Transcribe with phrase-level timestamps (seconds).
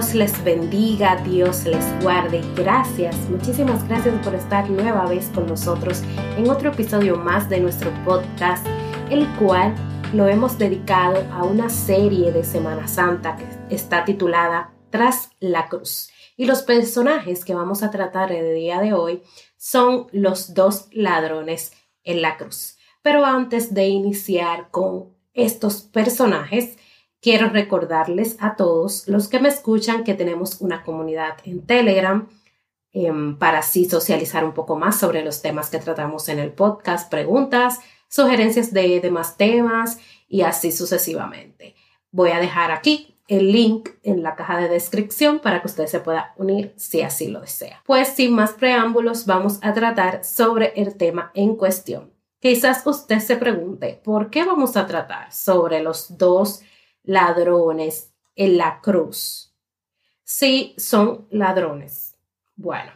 [0.00, 2.40] Dios les bendiga, Dios les guarde.
[2.56, 6.00] Gracias, muchísimas gracias por estar nueva vez con nosotros
[6.38, 8.66] en otro episodio más de nuestro podcast,
[9.10, 9.74] el cual
[10.14, 16.08] lo hemos dedicado a una serie de Semana Santa que está titulada Tras la Cruz.
[16.34, 19.22] Y los personajes que vamos a tratar el día de hoy
[19.58, 21.74] son los dos ladrones
[22.04, 22.78] en la cruz.
[23.02, 26.78] Pero antes de iniciar con estos personajes,
[27.20, 32.28] quiero recordarles a todos los que me escuchan que tenemos una comunidad en Telegram
[32.92, 37.10] em, para así socializar un poco más sobre los temas que tratamos en el podcast,
[37.10, 39.98] preguntas, sugerencias de demás temas
[40.28, 41.76] y así sucesivamente.
[42.10, 46.00] Voy a dejar aquí el link en la caja de descripción para que usted se
[46.00, 47.80] pueda unir si así lo desea.
[47.86, 52.12] Pues sin más preámbulos, vamos a tratar sobre el tema en cuestión.
[52.40, 56.62] Quizás usted se pregunte, ¿por qué vamos a tratar sobre los dos
[57.02, 59.54] ladrones en la cruz?
[60.22, 62.16] Si son ladrones.
[62.56, 62.92] Bueno,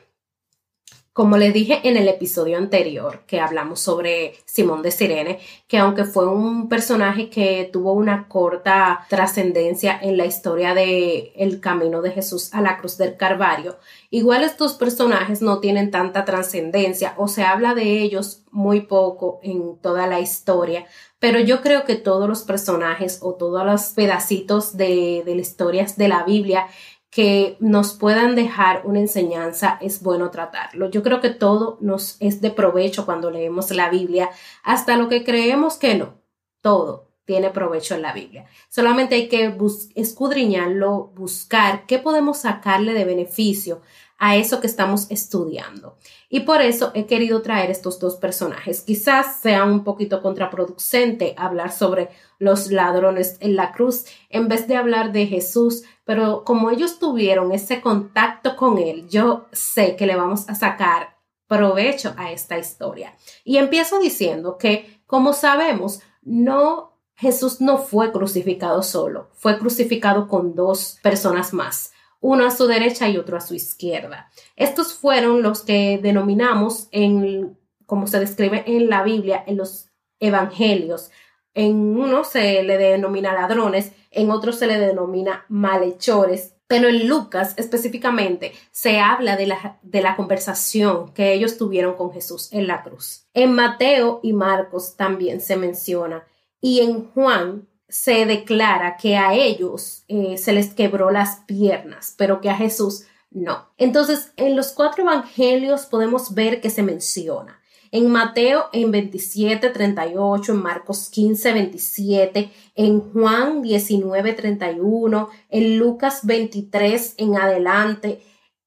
[1.14, 5.38] como le dije en el episodio anterior que hablamos sobre Simón de Sirene,
[5.69, 11.61] que aunque fue un personaje que tuvo una corta trascendencia en la historia de el
[11.61, 13.78] camino de Jesús a la cruz del Calvario,
[14.11, 19.78] igual estos personajes no tienen tanta trascendencia o se habla de ellos muy poco en
[19.78, 20.84] toda la historia,
[21.25, 26.08] pero yo creo que todos los personajes o todos los pedacitos de, las historias de
[26.08, 26.67] la Biblia
[27.08, 30.91] que nos puedan dejar una enseñanza, es bueno tratarlo.
[30.91, 34.28] Yo creo que todo nos es de provecho cuando leemos la Biblia,
[34.64, 36.12] hasta lo que creemos que no.
[36.61, 38.45] Todo tiene provecho en la Biblia.
[38.68, 39.56] Solamente hay que
[39.95, 43.80] escudriñarlo, buscar qué podemos sacarle de beneficio
[44.19, 45.97] a eso que estamos estudiando.
[46.29, 48.83] Y por eso he querido traer estos dos personajes.
[48.83, 54.77] Quizás sea un poquito contraproducente hablar sobre los ladrones en la cruz en vez de
[54.77, 60.17] hablar de Jesús, pero como ellos tuvieron ese contacto con él, yo sé que le
[60.17, 61.17] vamos a sacar
[61.47, 63.17] provecho a esta historia.
[63.45, 70.55] Y empiezo diciendo que, como sabemos, no Jesús no fue crucificado solo, fue crucificado con
[70.55, 71.93] dos personas más
[72.24, 74.30] uno a su derecha y otro a su izquierda.
[74.57, 79.90] Estos fueron los que denominamos en, como se describe en la Biblia, en los
[80.20, 81.11] evangelios.
[81.52, 87.52] En uno se le denomina ladrones, en otro se le denomina malhechores, pero en Lucas
[87.58, 92.83] específicamente se habla de la, de la conversación que ellos tuvieron con Jesús en la
[92.83, 93.27] cruz.
[93.35, 96.24] En Mateo y Marcos también se menciona
[96.58, 102.40] y en Juan se declara que a ellos eh, se les quebró las piernas, pero
[102.40, 103.68] que a Jesús no.
[103.78, 107.61] Entonces, en los cuatro evangelios podemos ver que se menciona.
[107.90, 116.20] En Mateo en 27, 38, en Marcos 15, 27, en Juan 19, 31, en Lucas
[116.24, 118.23] 23 en adelante.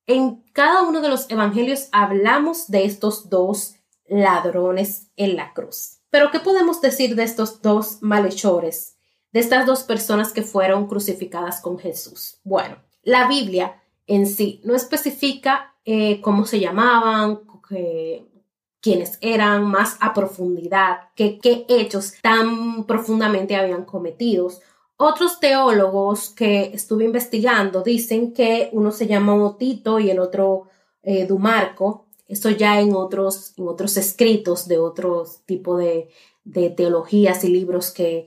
[0.06, 3.76] En cada uno de los evangelios hablamos de estos dos
[4.08, 5.98] ladrones en la cruz.
[6.10, 8.97] Pero, ¿qué podemos decir de estos dos malhechores
[9.32, 12.40] de estas dos personas que fueron crucificadas con Jesús.
[12.44, 17.42] Bueno, la Biblia en sí no especifica eh, cómo se llamaban,
[18.82, 24.62] quiénes eran más a profundidad, qué hechos tan profundamente habían cometidos.
[24.98, 30.70] Otros teólogos que estuve investigando dicen que uno se llama Tito y el otro
[31.04, 32.08] eh, Dumarco.
[32.28, 36.10] Eso ya en otros, en otros escritos de otros tipo de,
[36.44, 38.26] de teologías y libros que,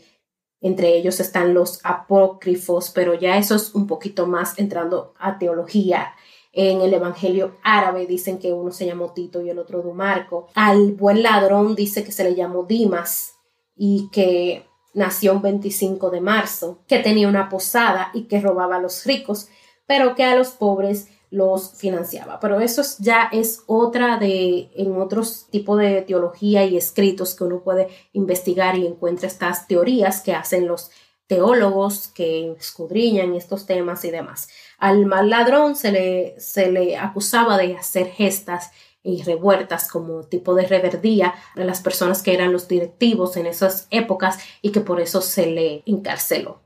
[0.61, 6.15] entre ellos están los apócrifos, pero ya eso es un poquito más entrando a teología.
[6.53, 10.49] En el Evangelio árabe dicen que uno se llamó Tito y el otro Dumarco.
[10.55, 13.35] Al buen ladrón dice que se le llamó Dimas
[13.77, 18.81] y que nació un 25 de marzo, que tenía una posada y que robaba a
[18.81, 19.49] los ricos,
[19.87, 22.41] pero que a los pobres los financiaba.
[22.41, 27.63] Pero eso ya es otra de, en otros tipos de teología y escritos que uno
[27.63, 30.91] puede investigar y encuentra estas teorías que hacen los
[31.29, 34.49] teólogos que escudriñan estos temas y demás.
[34.79, 38.73] Al mal ladrón se le, se le acusaba de hacer gestas
[39.03, 43.87] y revueltas como tipo de reverdía de las personas que eran los directivos en esas
[43.91, 46.61] épocas y que por eso se le encarceló.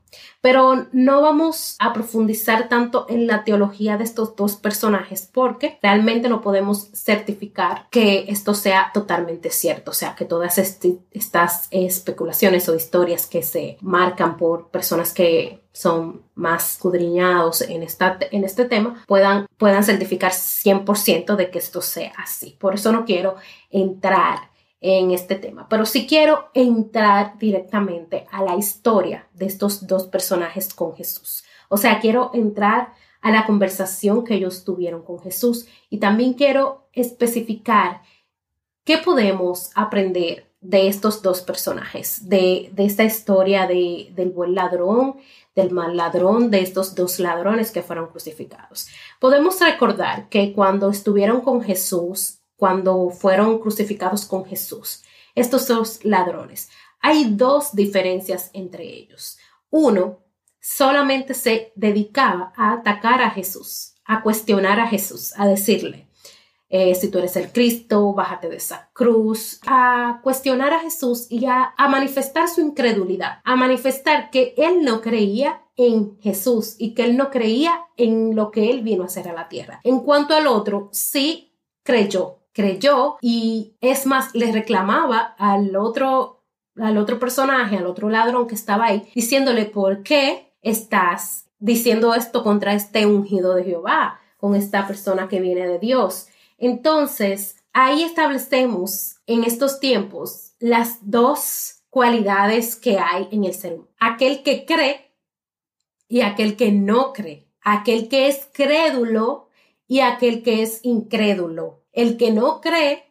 [0.45, 6.29] Pero no vamos a profundizar tanto en la teología de estos dos personajes porque realmente
[6.29, 12.75] no podemos certificar que esto sea totalmente cierto, o sea, que todas estas especulaciones o
[12.75, 19.03] historias que se marcan por personas que son más escudriñados en, esta, en este tema
[19.07, 22.55] puedan, puedan certificar 100% de que esto sea así.
[22.59, 23.35] Por eso no quiero
[23.71, 24.54] entrar
[24.87, 30.71] en este tema, pero sí quiero entrar directamente a la historia de estos dos personajes
[30.75, 31.43] con Jesús.
[31.69, 36.87] O sea, quiero entrar a la conversación que ellos tuvieron con Jesús y también quiero
[36.93, 38.03] especificar
[38.83, 45.15] qué podemos aprender de estos dos personajes, de, esta historia de, del buen ladrón,
[45.55, 48.87] del mal ladrón, de estos dos ladrones que fueron crucificados.
[49.19, 55.03] Podemos recordar que cuando estuvieron con Jesús, cuando fueron crucificados con Jesús,
[55.35, 56.69] estos dos ladrones,
[57.01, 59.37] hay dos diferencias entre ellos.
[59.69, 60.19] Uno,
[60.59, 66.07] solamente se dedicaba a atacar a Jesús, a cuestionar a Jesús, a decirle,
[66.69, 71.45] eh, si tú eres el Cristo, bájate de esa cruz, a cuestionar a Jesús y
[71.45, 77.03] a, a manifestar su incredulidad, a manifestar que él no creía en Jesús y que
[77.03, 79.79] él no creía en lo que él vino a hacer a la tierra.
[79.83, 81.53] En cuanto al otro, sí
[81.83, 86.45] creyó, creyó y es más, le reclamaba al otro,
[86.77, 92.43] al otro personaje, al otro ladrón que estaba ahí, diciéndole, ¿por qué estás diciendo esto
[92.43, 96.29] contra este ungido de Jehová, con esta persona que viene de Dios?
[96.57, 103.91] Entonces, ahí establecemos en estos tiempos las dos cualidades que hay en el ser humano.
[103.99, 105.13] Aquel que cree
[106.07, 107.49] y aquel que no cree.
[107.61, 109.49] Aquel que es crédulo
[109.87, 111.84] y aquel que es incrédulo.
[111.95, 113.05] El que no cree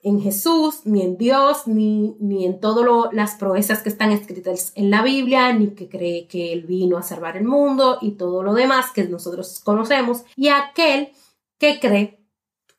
[0.00, 4.90] en Jesús, ni en Dios, ni, ni en todas las proezas que están escritas en
[4.90, 8.54] la Biblia, ni que cree que Él vino a salvar el mundo y todo lo
[8.54, 11.10] demás que nosotros conocemos, y aquel
[11.58, 12.18] que cree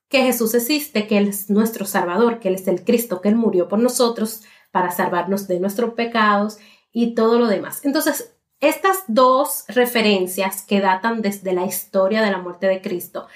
[0.08, 3.36] que Jesús existe, que Él es nuestro Salvador, que Él es el Cristo, que Él
[3.36, 4.42] murió por nosotros
[4.72, 6.58] para salvarnos de nuestros pecados
[6.92, 7.86] y todo lo demás.
[7.86, 13.28] Entonces, estas dos referencias que datan desde la historia de la muerte de Cristo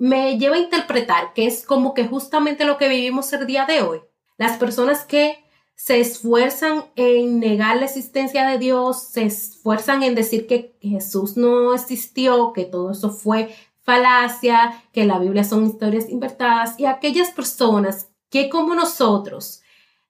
[0.00, 3.82] me lleva a interpretar que es como que justamente lo que vivimos el día de
[3.82, 4.00] hoy.
[4.38, 5.44] Las personas que
[5.76, 11.74] se esfuerzan en negar la existencia de Dios, se esfuerzan en decir que Jesús no
[11.74, 18.08] existió, que todo eso fue falacia, que la Biblia son historias inventadas, y aquellas personas
[18.30, 19.60] que como nosotros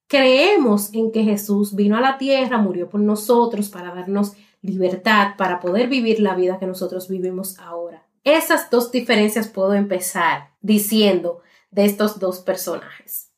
[0.07, 5.59] creemos en que Jesús vino a la tierra, murió por nosotros para darnos libertad, para
[5.59, 8.10] poder vivir la vida que nosotros vivimos ahora.
[8.25, 13.33] Esas dos diferencias puedo empezar diciendo de estos dos personajes.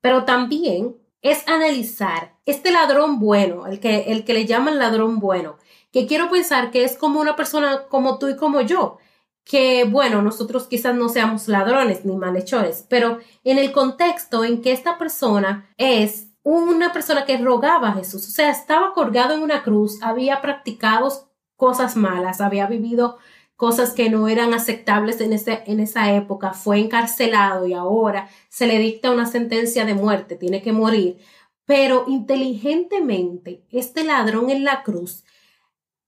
[0.00, 5.58] Pero también es analizar este ladrón bueno, el que, el que le llaman ladrón bueno,
[5.92, 8.98] que quiero pensar que es como una persona como tú y como yo,
[9.44, 14.72] que bueno, nosotros quizás no seamos ladrones ni malhechores, pero en el contexto en que
[14.72, 19.62] esta persona es una persona que rogaba a Jesús, o sea, estaba colgado en una
[19.62, 23.18] cruz, había practicado cosas malas, había vivido
[23.60, 28.66] cosas que no eran aceptables en, ese, en esa época, fue encarcelado y ahora se
[28.66, 31.18] le dicta una sentencia de muerte, tiene que morir.
[31.66, 35.24] Pero inteligentemente, este ladrón en la cruz,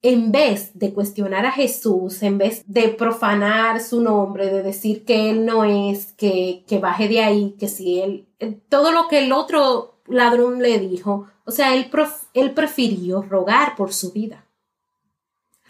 [0.00, 5.29] en vez de cuestionar a Jesús, en vez de profanar su nombre, de decir que
[5.29, 8.29] él no es, que, que baje de ahí, que si él,
[8.70, 11.91] todo lo que el otro ladrón le dijo, o sea, él,
[12.32, 14.46] él prefirió rogar por su vida.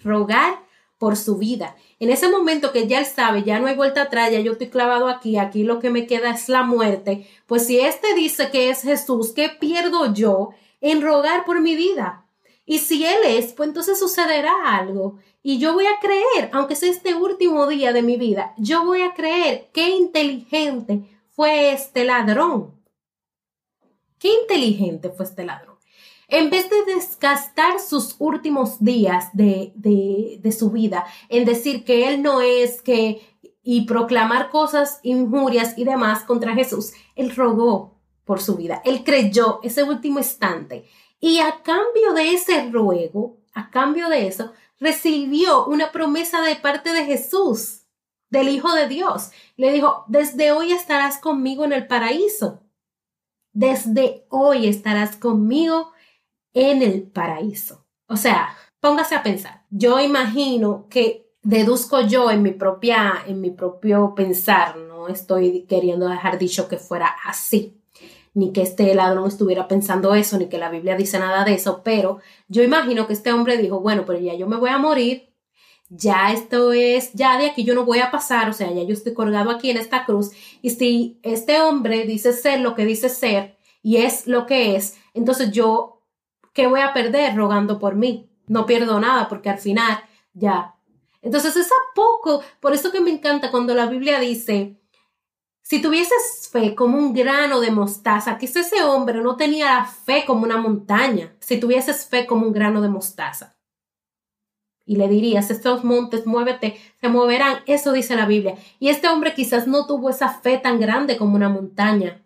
[0.05, 0.63] Rogar
[1.03, 1.75] por su vida.
[1.99, 4.69] En ese momento que ya él sabe, ya no hay vuelta atrás, ya yo estoy
[4.69, 8.71] clavado aquí, aquí lo que me queda es la muerte, pues si éste dice que
[8.71, 12.25] es Jesús, ¿qué pierdo yo en rogar por mi vida?
[12.65, 15.19] Y si él es, pues entonces sucederá algo.
[15.43, 19.03] Y yo voy a creer, aunque sea este último día de mi vida, yo voy
[19.03, 21.03] a creer qué inteligente
[21.35, 22.81] fue este ladrón.
[24.21, 25.72] Qué inteligente fue este ladrón
[26.33, 32.23] en vez de desgastar sus últimos días de, de, su vida en decir que él
[32.23, 33.21] no es que
[33.63, 39.61] y proclamar cosas injurias y demás contra Jesús, él rogó por su vida, él creyó
[39.63, 40.89] ese último instante
[41.21, 46.95] y a cambio de ese ruego, a cambio de eso, recibió una promesa de parte
[46.95, 47.83] de Jesús,
[48.31, 49.31] del Hijo de Dios.
[49.57, 52.63] Le dijo, desde hoy estarás conmigo en el paraíso.
[53.53, 55.93] Desde hoy estarás conmigo
[56.55, 57.87] en el paraíso.
[58.07, 59.65] O sea, póngase a pensar.
[59.71, 66.09] Yo imagino que deduzco yo en mi propia, en mi propio pensar, no estoy queriendo
[66.09, 67.79] dejar dicho que fuera así.
[68.35, 71.83] ni que este ladrón estuviera pensando eso, ni que la Biblia dice nada de eso,
[71.85, 75.31] pero yo imagino que este hombre dijo, bueno, pero ya yo me voy a morir,
[75.91, 78.95] ya esto es, ya de aquí yo no voy a pasar, o sea, ya yo
[78.95, 80.31] estoy colgado aquí en esta cruz,
[80.63, 84.97] y si este hombre dice ser lo que dice ser y es lo que es,
[85.13, 86.02] entonces yo,
[86.53, 88.31] ¿qué voy a perder rogando por mí?
[88.47, 90.03] No pierdo nada porque al final
[90.35, 90.75] ya.
[91.21, 94.81] Entonces es a poco, por eso que me encanta cuando la Biblia dice,
[95.63, 100.43] si tuvieses fe como un grano de mostaza, que ese hombre no tenía fe como
[100.43, 103.57] una montaña, si tuvieses fe como un grano de mostaza.
[104.85, 107.59] Y le dirías, estos montes, muévete, se moverán.
[107.67, 108.57] Eso dice la Biblia.
[108.81, 112.22] Y este hombre quizás no tuvo esa fe tan grande como una montaña.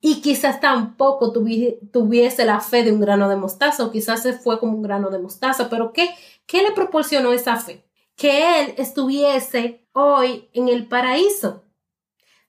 [0.00, 4.60] Y quizás tampoco tuviese la fe de un grano de mostaza, o quizás se fue
[4.60, 5.68] como un grano de mostaza.
[5.68, 6.10] Pero ¿qué,
[6.46, 7.84] ¿qué le proporcionó esa fe?
[8.14, 11.64] Que él estuviese hoy en el paraíso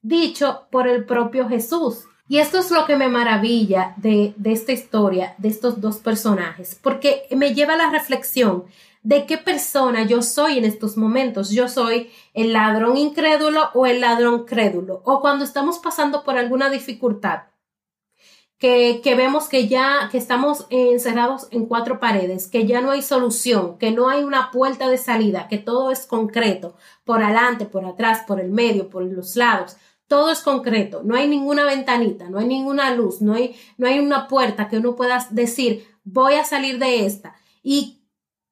[0.01, 2.06] dicho por el propio Jesús.
[2.30, 6.77] Y esto es lo que me maravilla de, de, esta historia, de estos dos personajes,
[6.82, 8.66] porque me lleva a la reflexión
[9.04, 11.50] de qué persona yo soy en estos momentos.
[11.51, 16.70] Yo soy el ladrón incrédulo o el ladrón crédulo, o cuando estamos pasando por alguna
[16.70, 17.44] dificultad.
[18.60, 23.04] Que, que, vemos que ya que estamos encerrados en cuatro paredes, que ya no hay
[23.04, 27.86] solución, que no hay una puerta de salida, que todo es concreto, por adelante, por
[27.86, 29.77] atrás, por el medio, por los lados.
[30.08, 34.00] Todo es concreto, no hay ninguna ventanita, no hay ninguna luz, no hay, no hay
[34.00, 37.36] una puerta que uno pueda decir, voy a salir de esta.
[37.62, 37.97] Y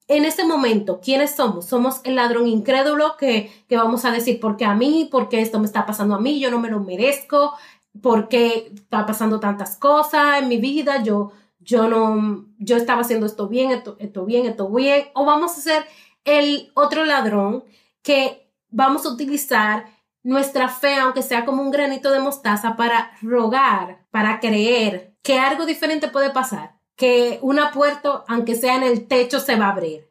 [0.07, 1.65] en este momento, ¿quiénes somos?
[1.65, 5.65] Somos el ladrón incrédulo que, que vamos a decir, porque a mí, porque esto me
[5.65, 7.53] está pasando a mí, yo no me lo merezco,
[8.01, 13.47] porque está pasando tantas cosas en mi vida, yo, yo no, yo estaba haciendo esto
[13.47, 15.85] bien, esto, esto bien, esto bien, o vamos a ser
[16.23, 17.63] el otro ladrón
[18.03, 19.85] que vamos a utilizar
[20.23, 25.65] nuestra fe, aunque sea como un granito de mostaza, para rogar, para creer que algo
[25.65, 30.09] diferente puede pasar, que una puerta, aunque sea en el techo, se va a abrir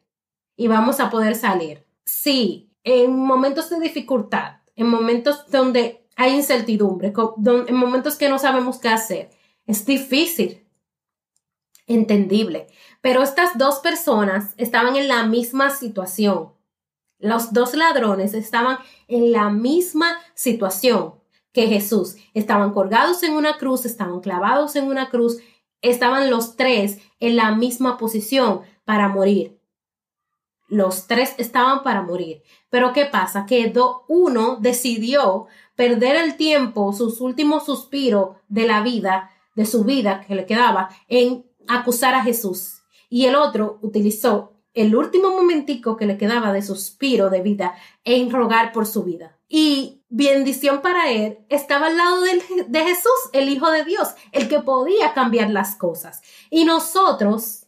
[0.55, 1.85] y vamos a poder salir.
[2.03, 7.13] Sí, en momentos de dificultad, en momentos donde hay incertidumbre,
[7.67, 9.31] en momentos que no sabemos qué hacer,
[9.65, 10.65] es difícil,
[11.87, 12.67] entendible.
[13.01, 16.53] Pero estas dos personas estaban en la misma situación.
[17.19, 18.77] Los dos ladrones estaban
[19.07, 21.15] en la misma situación
[21.51, 22.17] que Jesús.
[22.33, 25.37] Estaban colgados en una cruz, estaban clavados en una cruz,
[25.89, 29.59] estaban los tres en la misma posición para morir.
[30.67, 32.41] Los tres estaban para morir.
[32.69, 33.45] Pero ¿qué pasa?
[33.45, 33.71] Que
[34.07, 40.35] uno decidió perder el tiempo, sus últimos suspiros de la vida, de su vida que
[40.35, 42.81] le quedaba, en acusar a Jesús.
[43.09, 48.29] Y el otro utilizó el último momentico que le quedaba de suspiro de vida en
[48.29, 49.37] rogar por su vida.
[49.47, 54.59] Y bendición para él estaba al lado de, Jesús, el Hijo de Dios, el que
[54.59, 56.21] podía cambiar las cosas.
[56.49, 57.67] Y nosotros,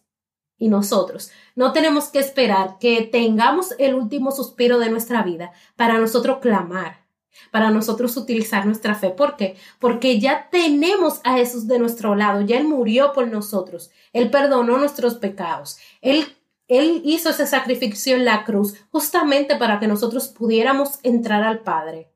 [0.58, 5.98] y nosotros, no tenemos que esperar que tengamos el último suspiro de nuestra vida para
[6.00, 7.06] nosotros clamar,
[7.52, 9.10] para nosotros utilizar nuestra fe.
[9.10, 9.58] ¿Por qué?
[9.80, 14.78] Porque ya tenemos a Jesús de nuestro lado, ya Él murió por nosotros, Él perdonó
[14.78, 16.34] nuestros pecados, Él
[16.70, 22.12] él hizo ese sacrificio en la cruz justamente para que nosotros pudiéramos entrar al Padre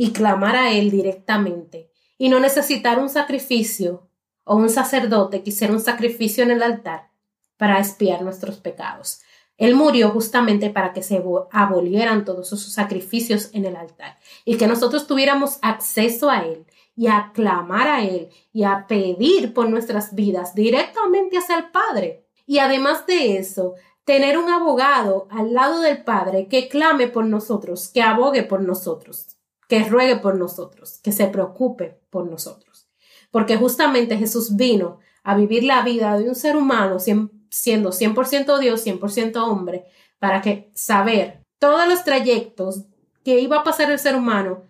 [0.00, 4.08] y clamar a Él directamente y no necesitar un sacrificio
[4.44, 7.10] o un sacerdote que hiciera un sacrificio en el altar
[7.58, 9.20] para expiar nuestros pecados.
[9.58, 14.66] Él murió justamente para que se abolieran todos esos sacrificios en el altar y que
[14.66, 16.64] nosotros tuviéramos acceso a Él
[16.96, 22.24] y a clamar a Él y a pedir por nuestras vidas directamente hacia el Padre.
[22.46, 23.74] Y además de eso,
[24.06, 29.36] tener un abogado al lado del Padre que clame por nosotros, que abogue por nosotros,
[29.70, 32.88] que ruegue por nosotros, que se preocupe por nosotros.
[33.30, 38.84] Porque justamente Jesús vino a vivir la vida de un ser humano siendo 100% Dios,
[38.84, 39.84] 100% hombre,
[40.18, 42.86] para que saber todos los trayectos
[43.24, 44.64] que iba a pasar el ser humano,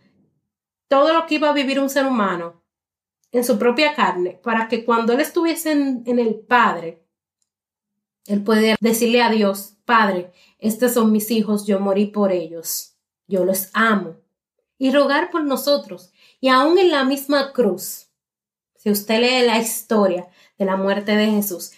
[0.87, 2.63] todo lo que iba a vivir un ser humano
[3.33, 7.07] en su propia carne, para que cuando él estuviese en, en el Padre,
[8.27, 13.47] él puede decirle a Dios, Padre, estos son mis hijos, yo morí por ellos, yo
[13.47, 14.20] los amo.
[14.81, 16.13] Y rogar por nosotros.
[16.41, 18.09] Y aún en la misma cruz,
[18.77, 21.73] si usted lee la historia de la muerte de Jesús,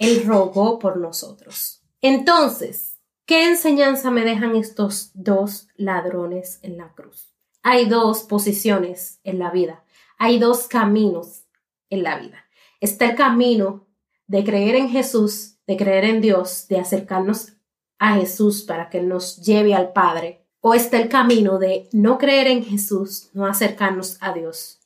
[0.00, 1.82] Él rogó por nosotros.
[2.00, 7.34] Entonces, ¿qué enseñanza me dejan estos dos ladrones en la cruz?
[7.62, 9.84] Hay dos posiciones en la vida,
[10.18, 11.44] hay dos caminos
[11.90, 12.46] en la vida.
[12.80, 13.86] Está el camino
[14.26, 17.52] de creer en Jesús de creer en Dios, de acercarnos
[17.98, 22.46] a Jesús para que nos lleve al Padre, o está el camino de no creer
[22.46, 24.80] en Jesús, no acercarnos a Dios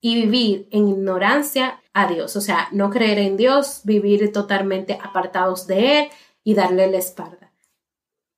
[0.00, 5.68] y vivir en ignorancia a Dios, o sea, no creer en Dios, vivir totalmente apartados
[5.68, 6.08] de Él
[6.42, 7.52] y darle la espalda.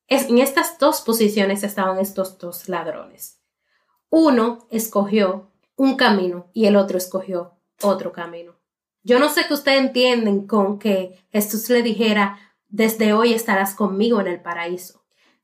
[0.07, 3.41] Es, en estas dos posiciones estaban estos dos ladrones.
[4.11, 8.57] Uno escogió un camino y el otro escogió otro camino.
[9.03, 14.21] Yo no sé que ustedes entienden con que Jesús le dijera, desde hoy estarás conmigo
[14.21, 14.99] en el paraíso.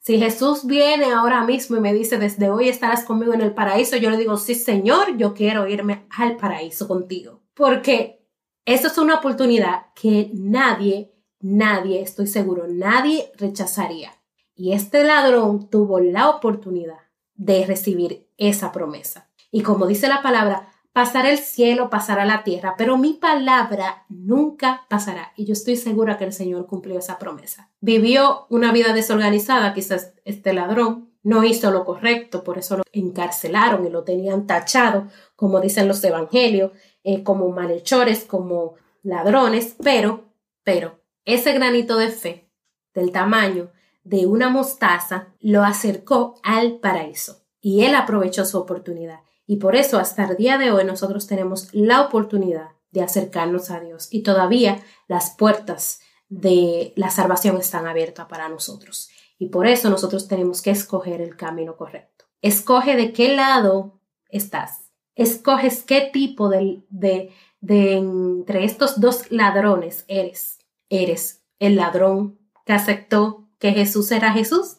[0.04, 3.96] Si Jesús viene ahora mismo y me dice, desde hoy estarás conmigo en el paraíso,
[3.96, 7.40] yo le digo, sí, Señor, yo quiero irme al paraíso contigo.
[7.54, 8.22] Porque
[8.66, 14.12] esa es una oportunidad que nadie, nadie, estoy seguro, nadie rechazaría.
[14.54, 17.00] Y este ladrón tuvo la oportunidad
[17.32, 19.30] de recibir esa promesa.
[19.50, 24.86] Y como dice la palabra, pasará el cielo, pasará la tierra, pero mi palabra nunca
[24.88, 25.32] pasará.
[25.36, 27.68] Y yo estoy segura que el Señor cumplió esa promesa.
[27.80, 33.84] Vivió una vida desorganizada, quizás este ladrón no hizo lo correcto, por eso lo encarcelaron
[33.84, 36.70] y lo tenían tachado, como dicen los evangelios,
[37.02, 40.22] eh, como malhechores, como ladrones, pero,
[40.62, 42.48] pero, ese granito de fe
[42.94, 43.72] del tamaño
[44.04, 49.23] de una mostaza lo acercó al paraíso y él aprovechó su oportunidad.
[49.46, 53.80] Y por eso hasta el día de hoy nosotros tenemos la oportunidad de acercarnos a
[53.80, 59.10] Dios y todavía las puertas de la salvación están abiertas para nosotros.
[59.38, 62.24] Y por eso nosotros tenemos que escoger el camino correcto.
[62.40, 64.90] Escoge de qué lado estás.
[65.16, 70.58] Escoges qué tipo de, de, de entre estos dos ladrones eres.
[70.88, 74.78] ¿Eres el ladrón que aceptó que Jesús era Jesús?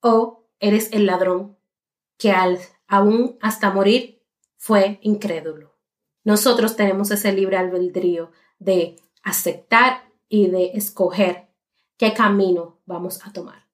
[0.00, 1.56] ¿O eres el ladrón
[2.18, 4.22] que al aún hasta morir,
[4.56, 5.76] fue incrédulo.
[6.24, 11.48] Nosotros tenemos ese libre albedrío de aceptar y de escoger
[11.96, 13.66] qué camino vamos a tomar,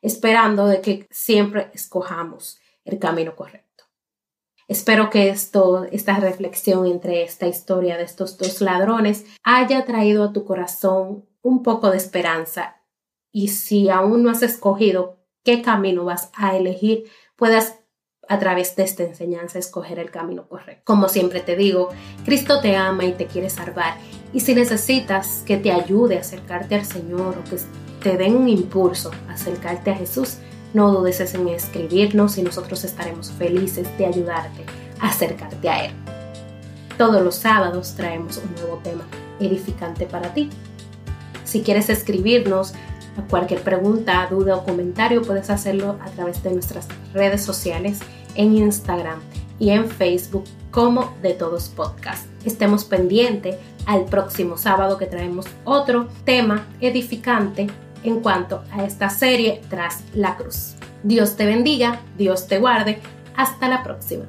[0.00, 3.84] esperando de que siempre escojamos el camino correcto.
[4.68, 10.32] Espero que esto, esta reflexión entre esta historia de estos dos ladrones haya traído a
[10.32, 12.82] tu corazón un poco de esperanza
[13.32, 17.04] y si aún no has escogido qué camino vas a elegir,
[17.36, 17.81] puedas
[18.28, 20.82] a través de esta enseñanza escoger el camino correcto.
[20.84, 21.90] Como siempre te digo,
[22.24, 23.94] Cristo te ama y te quiere salvar.
[24.32, 27.58] Y si necesitas que te ayude a acercarte al Señor o que
[28.02, 30.38] te den un impulso a acercarte a Jesús,
[30.74, 34.64] no dudes en escribirnos y nosotros estaremos felices de ayudarte
[35.00, 35.92] a acercarte a Él.
[36.96, 39.04] Todos los sábados traemos un nuevo tema
[39.40, 40.48] edificante para ti.
[41.44, 42.74] Si quieres escribirnos,
[43.28, 48.00] Cualquier pregunta, duda o comentario puedes hacerlo a través de nuestras redes sociales
[48.34, 49.20] en Instagram
[49.58, 52.26] y en Facebook como de todos podcast.
[52.44, 57.68] Estemos pendientes al próximo sábado que traemos otro tema edificante
[58.02, 60.74] en cuanto a esta serie tras la cruz.
[61.02, 63.00] Dios te bendiga, Dios te guarde.
[63.36, 64.24] Hasta la próxima.